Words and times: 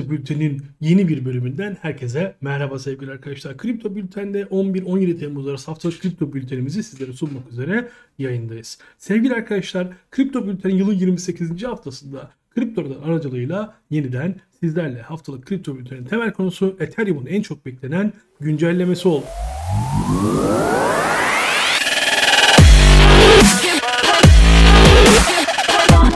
Kripto 0.00 0.12
Bülten'in 0.12 0.62
yeni 0.80 1.08
bir 1.08 1.24
bölümünden 1.24 1.76
herkese 1.80 2.34
merhaba 2.40 2.78
sevgili 2.78 3.10
arkadaşlar. 3.10 3.56
Kripto 3.56 3.94
Bülten'de 3.94 4.42
11-17 4.42 5.18
Temmuz 5.18 5.48
arası 5.48 5.70
haftalık 5.70 6.00
kripto 6.00 6.32
bültenimizi 6.32 6.82
sizlere 6.82 7.12
sunmak 7.12 7.50
üzere 7.52 7.88
yayındayız. 8.18 8.78
Sevgili 8.98 9.34
arkadaşlar, 9.34 9.88
Kripto 10.10 10.46
Bülten 10.46 10.70
yılın 10.70 10.94
28. 10.94 11.64
haftasında 11.64 12.30
kriptolar 12.50 13.08
aracılığıyla 13.08 13.74
yeniden 13.90 14.34
sizlerle 14.60 15.02
haftalık 15.02 15.46
kripto 15.46 15.78
bültenin 15.78 16.04
temel 16.04 16.32
konusu 16.32 16.76
Ethereum'un 16.80 17.26
en 17.26 17.42
çok 17.42 17.66
beklenen 17.66 18.12
güncellemesi 18.40 19.08
oldu. 19.08 19.26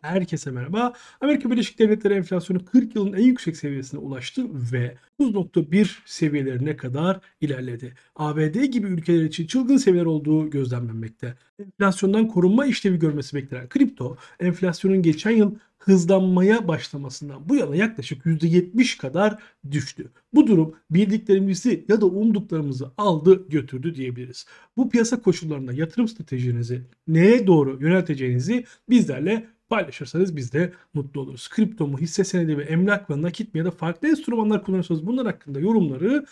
Herkese 0.05 0.50
merhaba. 0.50 0.93
Amerika 1.21 1.50
Birleşik 1.50 1.79
Devletleri 1.79 2.14
enflasyonu 2.14 2.64
40 2.64 2.95
yılın 2.95 3.12
en 3.12 3.23
yüksek 3.23 3.57
seviyesine 3.57 4.00
ulaştı 4.00 4.73
ve 4.73 4.96
9.1 5.21 5.96
seviyelerine 6.04 6.77
kadar 6.77 7.21
ilerledi. 7.40 7.94
ABD 8.17 8.64
gibi 8.64 8.86
ülkeler 8.86 9.25
için 9.25 9.46
çılgın 9.46 9.77
seviyeler 9.77 10.07
olduğu 10.07 10.50
gözlemlenmekte. 10.50 11.35
Enflasyondan 11.58 12.29
korunma 12.29 12.67
işlevi 12.67 12.99
görmesi 12.99 13.36
beklenen 13.36 13.68
kripto, 13.68 14.17
enflasyonun 14.40 15.03
geçen 15.03 15.30
yıl 15.30 15.54
hızlanmaya 15.79 16.68
başlamasından 16.68 17.49
bu 17.49 17.57
yana 17.57 17.77
yaklaşık 17.77 18.25
%70 18.27 18.99
kadar 18.99 19.43
düştü. 19.71 20.11
Bu 20.35 20.46
durum 20.46 20.75
bildiklerimizi 20.91 21.85
ya 21.89 22.00
da 22.00 22.07
umduklarımızı 22.07 22.93
aldı 22.99 23.49
götürdü 23.49 23.94
diyebiliriz. 23.94 24.46
Bu 24.77 24.91
piyasa 24.91 25.22
koşullarında 25.22 25.72
yatırım 25.72 26.08
stratejinizi 26.08 26.82
neye 27.08 27.46
doğru 27.46 27.79
yönelteceğinizi 27.80 28.64
bizlerle 28.91 29.54
paylaşırsanız 29.75 30.37
biz 30.37 30.53
de 30.53 30.73
mutlu 30.95 31.21
oluruz. 31.21 31.49
Kripto 31.49 31.87
mu, 31.87 31.99
hisse 31.99 32.25
senedi 32.25 32.56
mi, 32.56 32.62
emlak 32.62 33.09
mı, 33.09 33.23
nakit 33.23 33.55
mi 33.55 33.59
ya 33.59 33.64
da 33.64 33.70
farklı 33.70 34.09
enstrümanlar 34.09 34.64
kullanırsanız 34.64 35.06
bunlar 35.06 35.27
hakkında 35.27 35.61
yorumları 35.61 36.25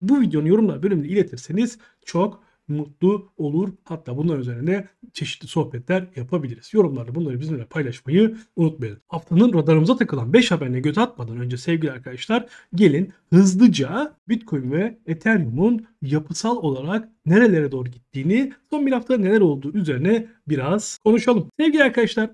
bu 0.00 0.20
videonun 0.20 0.46
yorumlar 0.46 0.82
bölümünde 0.82 1.08
iletirseniz 1.08 1.78
çok 2.04 2.42
mutlu 2.68 3.32
olur. 3.36 3.68
Hatta 3.84 4.16
bunlar 4.16 4.38
üzerine 4.38 4.88
çeşitli 5.12 5.48
sohbetler 5.48 6.06
yapabiliriz. 6.16 6.74
Yorumlarda 6.74 7.14
bunları 7.14 7.40
bizimle 7.40 7.64
paylaşmayı 7.64 8.36
unutmayın. 8.56 8.98
Haftanın 9.08 9.52
radarımıza 9.52 9.96
takılan 9.96 10.32
5 10.32 10.50
haberine 10.50 10.80
göz 10.80 10.98
atmadan 10.98 11.40
önce 11.40 11.56
sevgili 11.56 11.92
arkadaşlar 11.92 12.46
gelin 12.74 13.12
hızlıca 13.32 14.16
Bitcoin 14.28 14.72
ve 14.72 14.98
Ethereum'un 15.06 15.86
yapısal 16.02 16.56
olarak 16.56 17.08
nerelere 17.26 17.72
doğru 17.72 17.88
gittiğini, 17.88 18.52
son 18.70 18.86
bir 18.86 18.92
hafta 18.92 19.16
neler 19.16 19.40
olduğu 19.40 19.72
üzerine 19.72 20.26
biraz 20.48 20.98
konuşalım. 21.04 21.50
Sevgili 21.60 21.84
arkadaşlar 21.84 22.30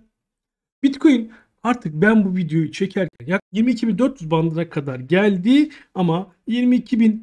Bitcoin 0.83 1.33
artık 1.63 1.95
ben 1.95 2.25
bu 2.25 2.37
videoyu 2.37 2.73
çekerken 2.73 3.27
yak 3.27 3.43
22.400 3.55 4.31
bandına 4.31 4.69
kadar 4.69 5.01
geldi 5.01 5.71
ama 5.95 6.33
22.300 6.49 7.23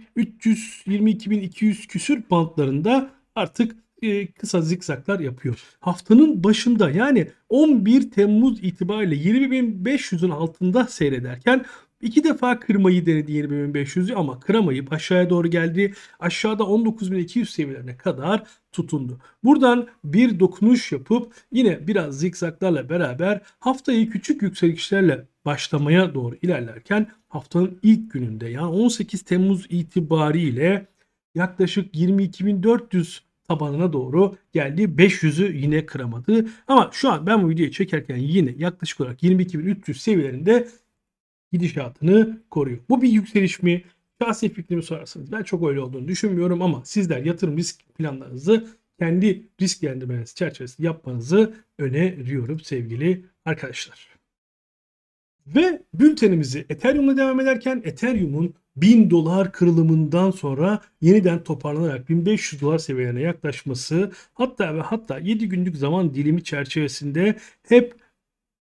22.200 0.87 1.87
küsür 1.87 2.23
bandlarında 2.31 3.11
artık 3.35 3.75
e, 4.01 4.27
kısa 4.27 4.61
zikzaklar 4.61 5.19
yapıyor. 5.19 5.63
Haftanın 5.79 6.43
başında 6.43 6.89
yani 6.89 7.27
11 7.49 8.11
Temmuz 8.11 8.63
itibariyle 8.63 9.15
20.500'ün 9.15 10.29
altında 10.29 10.87
seyrederken 10.87 11.65
İki 12.01 12.23
defa 12.23 12.59
kırmayı 12.59 13.05
denedi 13.05 13.31
20.500'ü 13.31 14.13
ama 14.13 14.39
kıramayıp 14.39 14.93
aşağıya 14.93 15.29
doğru 15.29 15.47
geldi. 15.47 15.93
Aşağıda 16.19 16.63
19.200 16.63 17.45
seviyelerine 17.45 17.97
kadar 17.97 18.43
tutundu. 18.71 19.19
Buradan 19.43 19.87
bir 20.03 20.39
dokunuş 20.39 20.91
yapıp 20.91 21.33
yine 21.51 21.87
biraz 21.87 22.19
zikzaklarla 22.19 22.89
beraber 22.89 23.41
haftayı 23.59 24.09
küçük 24.09 24.41
yükselişlerle 24.41 25.27
başlamaya 25.45 26.13
doğru 26.13 26.35
ilerlerken 26.41 27.07
haftanın 27.27 27.79
ilk 27.83 28.11
gününde 28.11 28.47
yani 28.47 28.67
18 28.67 29.21
Temmuz 29.21 29.65
itibariyle 29.69 30.87
yaklaşık 31.35 31.95
22.400 31.95 33.19
tabanına 33.47 33.93
doğru 33.93 34.35
geldi. 34.53 34.83
500'ü 34.83 35.57
yine 35.57 35.85
kıramadı. 35.85 36.45
Ama 36.67 36.89
şu 36.93 37.11
an 37.11 37.25
ben 37.25 37.43
bu 37.43 37.49
videoyu 37.49 37.71
çekerken 37.71 38.17
yine 38.17 38.53
yaklaşık 38.57 39.01
olarak 39.01 39.23
22.300 39.23 39.93
seviyelerinde 39.93 40.67
gidişatını 41.51 42.41
koruyor. 42.49 42.79
Bu 42.89 43.01
bir 43.01 43.09
yükseliş 43.09 43.63
mi? 43.63 43.83
Şahsi 44.21 44.49
fikrimi 44.53 44.83
sorarsanız 44.83 45.31
ben 45.31 45.43
çok 45.43 45.67
öyle 45.67 45.79
olduğunu 45.79 46.07
düşünmüyorum 46.07 46.61
ama 46.61 46.85
sizler 46.85 47.23
yatırım 47.25 47.57
risk 47.57 47.95
planlarınızı 47.95 48.67
kendi 48.99 49.47
risk 49.61 49.83
yendirmeniz 49.83 50.35
çerçevesinde 50.35 50.87
yapmanızı 50.87 51.53
öneriyorum 51.77 52.59
sevgili 52.59 53.25
arkadaşlar. 53.45 54.09
Ve 55.47 55.81
bültenimizi 55.93 56.65
Ethereum'la 56.69 57.17
devam 57.17 57.39
ederken 57.39 57.81
Ethereum'un 57.85 58.53
1000 58.75 59.09
dolar 59.09 59.51
kırılımından 59.51 60.31
sonra 60.31 60.81
yeniden 61.01 61.43
toparlanarak 61.43 62.09
1500 62.09 62.61
dolar 62.61 62.77
seviyelerine 62.77 63.21
yaklaşması 63.21 64.11
hatta 64.33 64.75
ve 64.75 64.81
hatta 64.81 65.19
7 65.19 65.49
günlük 65.49 65.75
zaman 65.77 66.13
dilimi 66.13 66.43
çerçevesinde 66.43 67.35
hep 67.67 67.95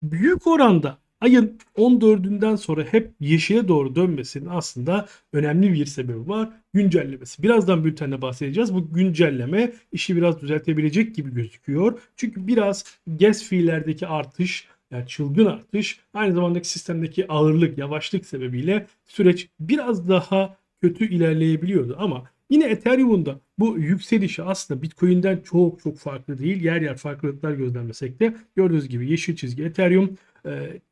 büyük 0.04 0.48
oranda 0.48 0.98
ayın 1.26 1.58
14'ünden 1.78 2.58
sonra 2.58 2.84
hep 2.84 3.12
yeşile 3.20 3.68
doğru 3.68 3.96
dönmesinin 3.96 4.50
aslında 4.50 5.06
önemli 5.34 5.74
bir 5.74 5.86
sebebi 5.86 6.30
var. 6.30 6.50
Güncellemesi. 6.74 7.44
Birazdan 7.44 7.86
bültende 7.86 8.22
bahsedeceğiz. 8.22 8.74
Bu 8.74 8.94
güncelleme 8.94 9.74
işi 9.92 10.16
biraz 10.16 10.42
düzeltebilecek 10.42 11.16
gibi 11.16 11.34
gözüküyor. 11.34 12.00
Çünkü 12.16 12.48
biraz 12.48 12.84
gas 13.08 13.44
fee'lerdeki 13.44 14.08
artış 14.08 14.68
yani 14.92 15.08
çılgın 15.08 15.46
artış 15.46 16.00
aynı 16.14 16.34
zamandaki 16.34 16.70
sistemdeki 16.70 17.32
ağırlık, 17.32 17.78
yavaşlık 17.78 18.26
sebebiyle 18.26 18.88
süreç 19.06 19.50
biraz 19.60 20.10
daha 20.10 20.58
kötü 20.82 21.10
ilerleyebiliyordu 21.10 21.96
ama 22.00 22.24
Yine 22.50 22.66
Ethereum'un 22.66 23.26
da 23.26 23.40
bu 23.60 23.78
yükselişi 23.78 24.44
aslında 24.44 24.82
Bitcoin'den 24.82 25.40
çok 25.44 25.80
çok 25.80 25.98
farklı 25.98 26.38
değil. 26.38 26.64
Yer 26.64 26.82
yer 26.82 26.98
farklılıklar 26.98 27.52
gözlemlesek 27.52 28.20
de 28.20 28.36
gördüğünüz 28.56 28.90
gibi 28.90 29.12
yeşil 29.12 29.36
çizgi 29.36 29.64
Ethereum, 29.64 30.18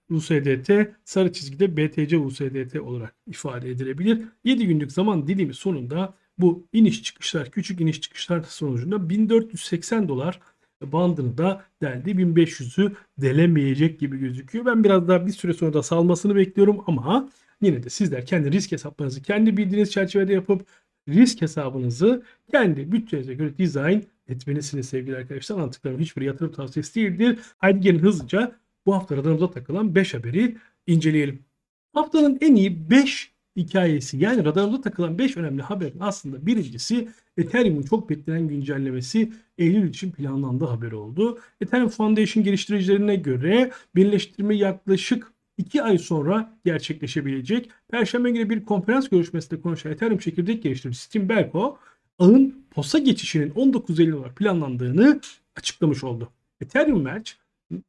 USDT, 0.09 0.71
sarı 1.05 1.33
çizgide 1.33 1.77
BTC 1.77 2.17
USDT 2.17 2.79
olarak 2.79 3.15
ifade 3.27 3.69
edilebilir. 3.69 4.21
7 4.43 4.67
günlük 4.67 4.91
zaman 4.91 5.27
dilimi 5.27 5.53
sonunda 5.53 6.13
bu 6.37 6.67
iniş 6.73 7.03
çıkışlar, 7.03 7.51
küçük 7.51 7.81
iniş 7.81 8.01
çıkışlar 8.01 8.43
sonucunda 8.43 9.09
1480 9.09 10.07
dolar 10.07 10.39
bandını 10.81 11.37
da 11.37 11.63
deldi. 11.81 12.11
1500'ü 12.11 12.91
delemeyecek 13.17 13.99
gibi 13.99 14.17
gözüküyor. 14.19 14.65
Ben 14.65 14.83
biraz 14.83 15.07
daha 15.07 15.27
bir 15.27 15.31
süre 15.31 15.53
sonra 15.53 15.73
da 15.73 15.83
salmasını 15.83 16.35
bekliyorum 16.35 16.83
ama 16.87 17.29
yine 17.61 17.83
de 17.83 17.89
sizler 17.89 18.25
kendi 18.25 18.51
risk 18.51 18.71
hesaplarınızı 18.71 19.21
kendi 19.21 19.57
bildiğiniz 19.57 19.91
çerçevede 19.91 20.33
yapıp 20.33 20.67
risk 21.09 21.41
hesabınızı 21.41 22.23
kendi 22.51 22.91
bütçenize 22.91 23.33
göre 23.33 23.57
dizayn 23.57 24.03
etmelisiniz 24.27 24.89
sevgili 24.89 25.17
arkadaşlar. 25.17 25.55
Anlattıklarım 25.55 25.99
hiçbir 25.99 26.21
yatırım 26.21 26.51
tavsiyesi 26.51 26.95
değildir. 26.95 27.39
Haydi 27.57 27.79
gelin 27.79 27.99
hızlıca 27.99 28.55
bu 28.85 28.95
hafta 28.95 29.17
radarımıza 29.17 29.51
takılan 29.51 29.95
5 29.95 30.13
haberi 30.13 30.57
inceleyelim. 30.87 31.45
Haftanın 31.93 32.37
en 32.41 32.55
iyi 32.55 32.89
5 32.89 33.33
hikayesi 33.55 34.17
yani 34.17 34.45
radarımıza 34.45 34.81
takılan 34.81 35.17
5 35.17 35.37
önemli 35.37 35.61
haberin 35.61 35.99
aslında 35.99 36.45
birincisi 36.45 37.09
Ethereum'un 37.37 37.81
çok 37.81 38.09
beklenen 38.09 38.47
güncellemesi 38.47 39.33
Eylül 39.57 39.89
için 39.89 40.11
planlandığı 40.11 40.65
haberi 40.65 40.95
oldu. 40.95 41.39
Ethereum 41.61 41.89
Foundation 41.89 42.43
geliştiricilerine 42.43 43.15
göre 43.15 43.71
birleştirme 43.95 44.55
yaklaşık 44.55 45.33
2 45.57 45.83
ay 45.83 45.97
sonra 45.97 46.57
gerçekleşebilecek. 46.65 47.69
Perşembe 47.91 48.31
günü 48.31 48.49
bir 48.49 48.65
konferans 48.65 49.09
görüşmesinde 49.09 49.61
konuşan 49.61 49.91
Ethereum 49.91 50.17
çekirdek 50.17 50.63
geliştiricisi 50.63 51.11
Tim 51.11 51.29
Belko 51.29 51.77
ağın 52.19 52.65
POS'a 52.71 52.99
geçişinin 52.99 53.49
19 53.49 53.99
Eylül 53.99 54.13
olarak 54.13 54.35
planlandığını 54.35 55.19
açıklamış 55.55 56.03
oldu. 56.03 56.29
Ethereum 56.61 57.01
Merge 57.01 57.31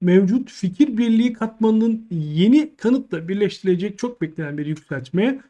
mevcut 0.01 0.51
fikir 0.51 0.99
birliği 0.99 1.33
katmanının 1.33 2.07
yeni 2.11 2.77
kanıtla 2.77 3.29
birleştirilecek 3.29 3.99
çok 3.99 4.21
beklenen 4.21 4.59
bir 4.59 4.67
yükseltme 4.67 5.41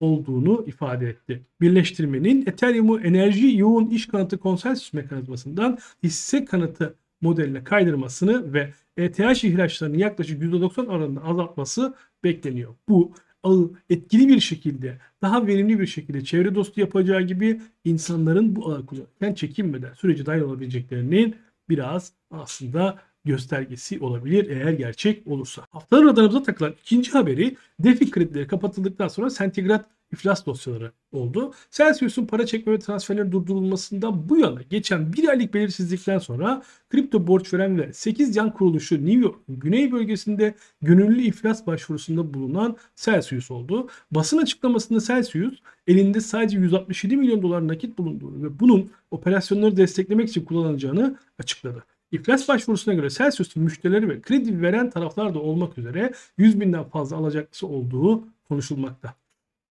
olduğunu 0.00 0.64
ifade 0.66 1.08
etti. 1.08 1.42
Birleştirmenin 1.60 2.46
Ethereum'u 2.46 3.00
enerji 3.00 3.56
yoğun 3.56 3.86
iş 3.86 4.06
kanıtı 4.06 4.38
konsensüs 4.38 4.92
mekanizmasından 4.92 5.78
hisse 6.02 6.44
kanıtı 6.44 6.94
modeline 7.20 7.64
kaydırmasını 7.64 8.52
ve 8.52 8.72
ETH 8.96 9.44
ihraçlarını 9.44 9.96
yaklaşık 9.96 10.42
%90 10.42 10.86
oranında 10.86 11.24
azaltması 11.24 11.94
bekleniyor. 12.24 12.74
Bu 12.88 13.12
ağı 13.42 13.70
etkili 13.90 14.28
bir 14.28 14.40
şekilde, 14.40 14.98
daha 15.22 15.46
verimli 15.46 15.80
bir 15.80 15.86
şekilde 15.86 16.24
çevre 16.24 16.54
dostu 16.54 16.80
yapacağı 16.80 17.22
gibi 17.22 17.60
insanların 17.84 18.56
bu 18.56 18.72
ağı 18.72 18.86
kullanırken 18.86 19.34
çekinmeden 19.34 19.92
süreci 19.94 20.26
dahil 20.26 20.40
olabileceklerinin 20.40 21.36
biraz 21.68 22.12
aslında 22.30 22.98
göstergesi 23.24 24.00
olabilir 24.00 24.50
eğer 24.50 24.72
gerçek 24.72 25.26
olursa. 25.26 25.66
Haftanın 25.70 26.06
radarımıza 26.06 26.42
takılan 26.42 26.74
ikinci 26.82 27.10
haberi 27.10 27.56
DeFi 27.78 28.10
kredileri 28.10 28.46
kapatıldıktan 28.46 29.08
sonra 29.08 29.30
Sentigrat 29.30 29.86
iflas 30.12 30.46
dosyaları 30.46 30.92
oldu. 31.12 31.52
Celsius'un 31.70 32.26
para 32.26 32.46
çekme 32.46 32.72
ve 32.72 32.78
transferlerin 32.78 33.32
durdurulmasından 33.32 34.28
bu 34.28 34.38
yana 34.38 34.62
geçen 34.62 35.12
bir 35.12 35.28
aylık 35.28 35.54
belirsizlikten 35.54 36.18
sonra 36.18 36.62
kripto 36.90 37.26
borç 37.26 37.54
veren 37.54 37.78
ve 37.78 37.92
8 37.92 38.36
yan 38.36 38.52
kuruluşu 38.52 38.94
New 38.94 39.20
York'un 39.20 39.60
güney 39.60 39.92
bölgesinde 39.92 40.54
gönüllü 40.82 41.22
iflas 41.22 41.66
başvurusunda 41.66 42.34
bulunan 42.34 42.76
Celsius 42.96 43.50
oldu. 43.50 43.88
Basın 44.10 44.38
açıklamasında 44.38 45.00
Celsius 45.00 45.58
elinde 45.86 46.20
sadece 46.20 46.58
167 46.58 47.16
milyon 47.16 47.42
dolar 47.42 47.68
nakit 47.68 47.98
bulunduğunu 47.98 48.42
ve 48.42 48.60
bunun 48.60 48.90
operasyonları 49.10 49.76
desteklemek 49.76 50.28
için 50.28 50.44
kullanılacağını 50.44 51.18
açıkladı. 51.38 51.84
İflas 52.12 52.48
başvurusuna 52.48 52.94
göre 52.94 53.10
Celsius'un 53.10 53.62
müşterileri 53.62 54.08
ve 54.08 54.20
kredi 54.20 54.62
veren 54.62 54.90
taraflar 54.90 55.34
da 55.34 55.38
olmak 55.38 55.78
üzere 55.78 56.12
100 56.38 56.60
binden 56.60 56.84
fazla 56.84 57.16
alacaklısı 57.16 57.66
olduğu 57.66 58.24
konuşulmakta. 58.48 59.14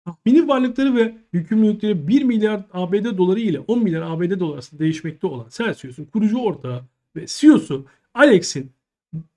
Tahmini 0.05 0.49
varlıkları 0.49 0.97
ve 0.97 1.17
yükümlülükleri 1.33 2.09
1 2.09 2.23
milyar 2.23 2.63
ABD 2.73 3.19
doları 3.19 3.41
ile 3.41 3.61
10 3.61 3.83
milyar 3.83 4.03
ABD 4.03 4.41
doları 4.41 4.55
arasında 4.55 4.81
değişmekte 4.81 5.27
olan 5.27 5.47
Celsius'un 5.51 6.05
kurucu 6.05 6.39
ortağı 6.39 6.83
ve 7.17 7.25
CEO'su 7.27 7.87
Alex'in 8.15 8.71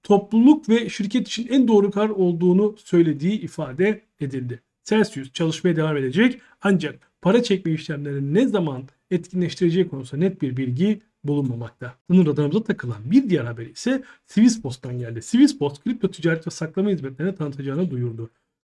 topluluk 0.04 0.70
ve 0.70 0.90
şirket 0.90 1.28
için 1.28 1.48
en 1.48 1.68
doğru 1.68 1.92
karar 1.92 2.10
olduğunu 2.10 2.76
söylediği 2.78 3.42
ifade 3.42 4.02
edildi. 4.20 4.62
Celsius 4.84 5.32
çalışmaya 5.34 5.76
devam 5.76 5.98
edecek 5.98 6.42
ancak 6.62 7.12
para 7.22 7.44
çekme 7.44 7.72
işlemlerini 7.72 8.34
ne 8.34 8.48
zaman 8.48 8.84
etkinleştireceği 9.12 9.88
konusunda 9.88 10.26
net 10.26 10.42
bir 10.42 10.58
bilgi 10.58 11.02
bulunmamakta. 11.24 11.94
Sınır 12.10 12.26
radarımıza 12.26 12.64
takılan 12.64 13.12
bir 13.12 13.30
diğer 13.30 13.46
haber 13.46 13.66
ise 13.66 14.04
Swisspost'tan 14.28 15.00
geldi. 15.00 15.22
Swisspost 15.22 15.84
kripto 15.84 16.12
ticaret 16.12 16.48
ve 16.48 16.52
saklama 16.52 16.90
hizmetlerini 16.90 17.36
tanıtacağını 17.36 17.92
duyurdu. 17.92 18.30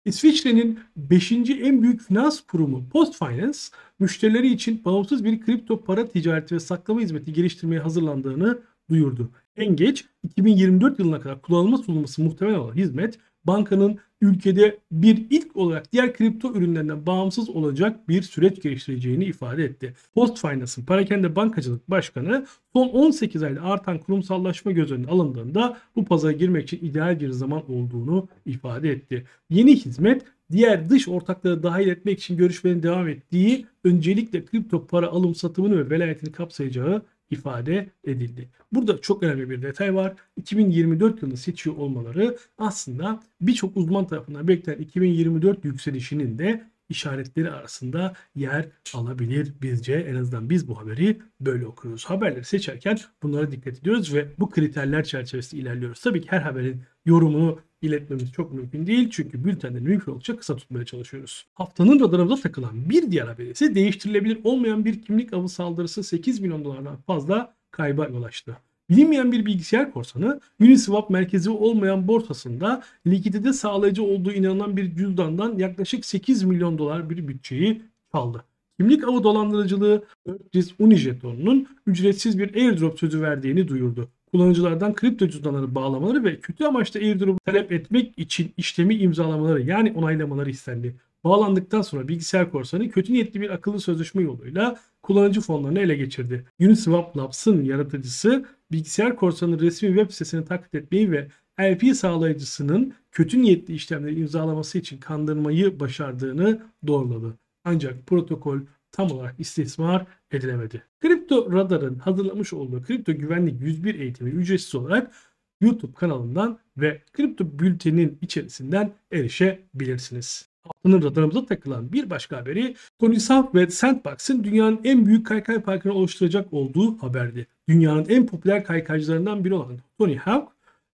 İsviçre'nin 0.04 0.78
5. 0.96 1.32
en 1.32 1.82
büyük 1.82 2.00
finans 2.02 2.40
kurumu 2.40 2.88
Postfinance, 2.88 3.58
müşterileri 3.98 4.52
için 4.52 4.84
bağımsız 4.84 5.24
bir 5.24 5.40
kripto 5.40 5.84
para 5.84 6.08
ticareti 6.08 6.54
ve 6.54 6.60
saklama 6.60 7.00
hizmeti 7.00 7.32
geliştirmeye 7.32 7.80
hazırlandığını 7.80 8.58
duyurdu. 8.90 9.30
En 9.56 9.76
geç 9.76 10.04
2024 10.22 10.98
yılına 10.98 11.20
kadar 11.20 11.42
kullanılma 11.42 11.78
sunulması 11.78 12.22
muhtemel 12.22 12.54
olan 12.54 12.74
hizmet 12.74 13.18
bankanın 13.44 13.98
ülkede 14.20 14.78
bir 14.92 15.26
ilk 15.30 15.56
olarak 15.56 15.92
diğer 15.92 16.14
kripto 16.14 16.54
ürünlerinden 16.54 17.06
bağımsız 17.06 17.50
olacak 17.50 18.08
bir 18.08 18.22
süreç 18.22 18.62
geliştireceğini 18.62 19.24
ifade 19.24 19.64
etti. 19.64 19.94
Postfinance'ın 20.14 20.86
Parakende 20.86 21.36
Bankacılık 21.36 21.90
Başkanı 21.90 22.46
son 22.72 22.88
18 22.88 23.42
ayda 23.42 23.62
artan 23.62 23.98
kurumsallaşma 23.98 24.72
göz 24.72 24.92
önüne 24.92 25.06
alındığında 25.06 25.78
bu 25.96 26.04
pazara 26.04 26.32
girmek 26.32 26.62
için 26.62 26.86
ideal 26.86 27.20
bir 27.20 27.30
zaman 27.30 27.72
olduğunu 27.72 28.28
ifade 28.46 28.90
etti. 28.90 29.24
Yeni 29.50 29.76
hizmet 29.76 30.22
diğer 30.52 30.88
dış 30.90 31.08
ortakları 31.08 31.62
dahil 31.62 31.88
etmek 31.88 32.18
için 32.18 32.36
görüşmelerin 32.36 32.82
devam 32.82 33.08
ettiği 33.08 33.66
öncelikle 33.84 34.44
kripto 34.44 34.86
para 34.86 35.06
alım 35.06 35.34
satımını 35.34 35.78
ve 35.78 35.90
velayetini 35.90 36.32
kapsayacağı 36.32 37.02
ifade 37.30 37.90
edildi. 38.04 38.48
Burada 38.72 39.00
çok 39.00 39.22
önemli 39.22 39.50
bir 39.50 39.62
detay 39.62 39.94
var. 39.94 40.14
2024 40.36 41.22
yılını 41.22 41.36
seçiyor 41.36 41.76
olmaları 41.76 42.36
aslında 42.58 43.20
birçok 43.40 43.76
uzman 43.76 44.06
tarafından 44.06 44.48
beklenen 44.48 44.78
2024 44.78 45.64
yükselişinin 45.64 46.38
de 46.38 46.64
işaretleri 46.88 47.50
arasında 47.50 48.14
yer 48.34 48.68
alabilir 48.94 49.52
bizce. 49.62 49.94
En 49.94 50.14
azından 50.14 50.50
biz 50.50 50.68
bu 50.68 50.78
haberi 50.78 51.18
böyle 51.40 51.66
okuyoruz. 51.66 52.04
Haberleri 52.04 52.44
seçerken 52.44 52.98
bunlara 53.22 53.50
dikkat 53.50 53.78
ediyoruz 53.78 54.14
ve 54.14 54.28
bu 54.38 54.50
kriterler 54.50 55.04
çerçevesinde 55.04 55.60
ilerliyoruz. 55.60 56.00
Tabii 56.00 56.20
ki 56.20 56.28
her 56.30 56.40
haberin 56.40 56.82
yorumunu 57.06 57.58
iletmemiz 57.82 58.32
çok 58.32 58.52
mümkün 58.52 58.86
değil. 58.86 59.10
Çünkü 59.10 59.44
bültenleri 59.44 59.82
mümkün 59.82 60.12
oldukça 60.12 60.36
kısa 60.36 60.56
tutmaya 60.56 60.84
çalışıyoruz. 60.84 61.46
Haftanın 61.54 62.00
radarımıza 62.00 62.42
takılan 62.42 62.90
bir 62.90 63.10
diğer 63.10 63.26
haber 63.26 63.46
ise 63.46 63.74
değiştirilebilir 63.74 64.40
olmayan 64.44 64.84
bir 64.84 65.02
kimlik 65.02 65.32
avı 65.32 65.48
saldırısı 65.48 66.02
8 66.02 66.40
milyon 66.40 66.64
dolardan 66.64 66.96
fazla 66.96 67.54
kayba 67.70 68.06
yol 68.06 68.22
açtı. 68.22 68.56
Bilinmeyen 68.90 69.32
bir 69.32 69.46
bilgisayar 69.46 69.92
korsanı 69.92 70.40
Uniswap 70.60 71.10
merkezi 71.10 71.50
olmayan 71.50 72.08
borsasında 72.08 72.82
likidite 73.06 73.52
sağlayıcı 73.52 74.02
olduğu 74.02 74.32
inanılan 74.32 74.76
bir 74.76 74.96
cüzdandan 74.96 75.58
yaklaşık 75.58 76.04
8 76.04 76.42
milyon 76.42 76.78
dolar 76.78 77.10
bir 77.10 77.28
bütçeyi 77.28 77.82
çaldı. 78.12 78.44
Kimlik 78.80 79.08
avı 79.08 79.24
dolandırıcılığı 79.24 80.04
400 80.26 80.74
Unijeton'un 80.78 81.66
ücretsiz 81.86 82.38
bir 82.38 82.54
airdrop 82.54 82.98
sözü 82.98 83.22
verdiğini 83.22 83.68
duyurdu 83.68 84.08
kullanıcılardan 84.32 84.94
kripto 84.94 85.28
cüzdanları 85.28 85.74
bağlamaları 85.74 86.24
ve 86.24 86.40
kötü 86.40 86.64
amaçlı 86.64 87.00
airdrop 87.00 87.44
talep 87.44 87.72
etmek 87.72 88.18
için 88.18 88.52
işlemi 88.56 88.94
imzalamaları 88.94 89.62
yani 89.62 89.92
onaylamaları 89.92 90.50
istendi. 90.50 90.96
Bağlandıktan 91.24 91.82
sonra 91.82 92.08
bilgisayar 92.08 92.50
korsanı 92.50 92.90
kötü 92.90 93.12
niyetli 93.12 93.40
bir 93.40 93.50
akıllı 93.50 93.80
sözleşme 93.80 94.22
yoluyla 94.22 94.78
kullanıcı 95.02 95.40
fonlarını 95.40 95.80
ele 95.80 95.94
geçirdi. 95.94 96.44
Uniswap 96.60 97.16
Labs'ın 97.16 97.64
yaratıcısı 97.64 98.44
bilgisayar 98.72 99.16
korsanı 99.16 99.60
resmi 99.60 99.88
web 99.88 100.10
sitesini 100.10 100.44
taklit 100.44 100.74
etmeyi 100.74 101.12
ve 101.12 101.28
LP 101.60 101.96
sağlayıcısının 101.96 102.94
kötü 103.12 103.42
niyetli 103.42 103.74
işlemleri 103.74 104.20
imzalaması 104.20 104.78
için 104.78 104.98
kandırmayı 104.98 105.80
başardığını 105.80 106.62
doğruladı. 106.86 107.38
Ancak 107.64 108.06
protokol 108.06 108.58
tam 108.98 109.10
olarak 109.10 109.34
istismar 109.40 110.06
edilemedi. 110.32 110.82
Kripto 111.00 111.52
Radar'ın 111.52 111.94
hazırlamış 111.98 112.52
olduğu 112.52 112.82
kripto 112.82 113.12
güvenlik 113.12 113.60
101 113.60 113.94
eğitimi 113.94 114.30
ücretsiz 114.30 114.74
olarak 114.74 115.12
YouTube 115.60 115.92
kanalından 115.92 116.58
ve 116.76 117.02
kripto 117.12 117.58
bültenin 117.58 118.18
içerisinden 118.22 118.92
erişebilirsiniz. 119.12 120.48
Haftanın 120.62 121.02
radarımıza 121.02 121.46
takılan 121.46 121.92
bir 121.92 122.10
başka 122.10 122.36
haberi 122.36 122.76
Tony 122.98 123.18
Hawk 123.28 123.54
ve 123.54 123.70
Sandbox'ın 123.70 124.44
dünyanın 124.44 124.80
en 124.84 125.06
büyük 125.06 125.26
kaykay 125.26 125.62
parkını 125.62 125.92
oluşturacak 125.92 126.52
olduğu 126.52 127.02
haberdi. 127.02 127.46
Dünyanın 127.68 128.06
en 128.08 128.26
popüler 128.26 128.64
kaykaycılarından 128.64 129.44
biri 129.44 129.54
olan 129.54 129.78
Tony 129.98 130.16
Hawk 130.16 130.48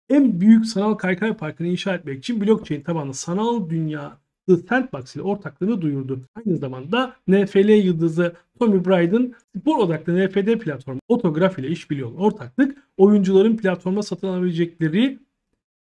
en 0.09 0.41
büyük 0.41 0.67
sanal 0.67 0.95
kaykay 0.95 1.37
parkını 1.37 1.69
inşa 1.69 1.95
etmek 1.95 2.19
için 2.19 2.41
blockchain 2.41 2.83
tabanlı 2.83 3.15
sanal 3.15 3.71
dünya 3.71 4.24
The 4.49 4.56
Sandbox 4.56 5.17
ile 5.17 5.23
ortaklığını 5.23 5.81
duyurdu. 5.82 6.20
Aynı 6.35 6.56
zamanda 6.56 7.17
NFL 7.29 7.69
yıldızı 7.69 8.32
Tommy 8.58 8.85
Brydon 8.85 9.35
spor 9.56 9.79
odaklı 9.79 10.26
NFD 10.26 10.58
platformu 10.58 11.00
Otograf 11.08 11.58
ile 11.58 11.69
işbirliği 11.69 12.05
olan 12.05 12.20
ortaklık 12.20 12.79
oyuncuların 12.96 13.56
platforma 13.56 14.02
satın 14.02 14.29
alabilecekleri 14.29 15.19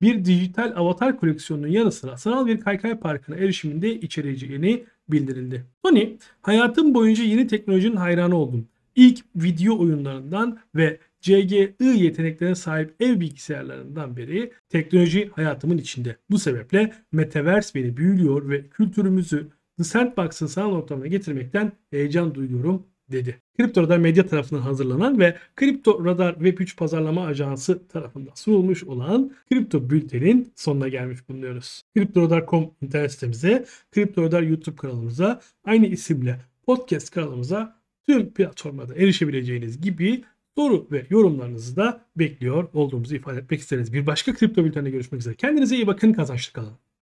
bir 0.02 0.24
dijital 0.24 0.72
avatar 0.76 1.20
koleksiyonunun 1.20 1.68
yanı 1.68 1.92
sıra 1.92 2.16
sanal 2.16 2.46
bir 2.46 2.60
kaykay 2.60 2.98
parkına 2.98 3.36
erişiminde 3.36 4.00
içereceğini 4.00 4.84
bildirildi. 5.08 5.66
Tony, 5.84 6.16
hayatım 6.42 6.94
boyunca 6.94 7.24
yeni 7.24 7.46
teknolojinin 7.46 7.96
hayranı 7.96 8.36
oldum. 8.36 8.68
İlk 8.96 9.24
video 9.36 9.78
oyunlarından 9.78 10.58
ve 10.74 10.98
CGI 11.22 11.74
yeteneklerine 11.80 12.54
sahip 12.54 12.94
ev 13.00 13.20
bilgisayarlarından 13.20 14.16
beri 14.16 14.52
teknoloji 14.68 15.30
hayatımın 15.34 15.78
içinde. 15.78 16.16
Bu 16.30 16.38
sebeple 16.38 16.92
Metaverse 17.12 17.80
beni 17.80 17.96
büyülüyor 17.96 18.48
ve 18.48 18.68
kültürümüzü 18.68 19.48
The 19.78 19.84
Sandbox'ın 19.84 20.46
sanal 20.46 20.72
ortamına 20.72 21.06
getirmekten 21.06 21.72
heyecan 21.90 22.34
duyuyorum 22.34 22.86
dedi. 23.12 23.42
Kripto 23.56 23.82
Radar 23.82 23.98
Medya 23.98 24.26
tarafından 24.26 24.62
hazırlanan 24.62 25.20
ve 25.20 25.36
Kripto 25.56 26.04
Radar 26.04 26.34
Web3 26.34 26.76
Pazarlama 26.76 27.26
Ajansı 27.26 27.88
tarafından 27.88 28.34
sunulmuş 28.34 28.84
olan 28.84 29.32
Kripto 29.48 29.90
Bülten'in 29.90 30.52
sonuna 30.56 30.88
gelmiş 30.88 31.28
bulunuyoruz. 31.28 31.82
KriptoRadar.com 31.96 32.70
internet 32.80 33.12
sitemize, 33.12 33.64
Kripto 33.90 34.22
Radar 34.22 34.42
YouTube 34.42 34.76
kanalımıza, 34.76 35.40
aynı 35.64 35.86
isimle 35.86 36.40
podcast 36.66 37.10
kanalımıza 37.10 37.82
tüm 38.06 38.34
platformlarda 38.34 38.94
erişebileceğiniz 38.94 39.80
gibi 39.80 40.24
soru 40.58 40.88
ve 40.92 41.06
yorumlarınızı 41.10 41.76
da 41.76 42.06
bekliyor 42.16 42.68
olduğumuzu 42.72 43.14
ifade 43.14 43.38
etmek 43.38 43.60
isteriz. 43.60 43.92
Bir 43.92 44.06
başka 44.06 44.34
kripto 44.34 44.64
bülteninde 44.64 44.90
görüşmek 44.90 45.20
üzere. 45.20 45.34
Kendinize 45.34 45.76
iyi 45.76 45.86
bakın, 45.86 46.12
kazançlı 46.12 46.52
kalın. 46.52 46.78